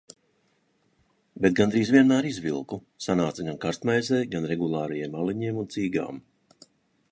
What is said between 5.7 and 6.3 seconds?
cīgām.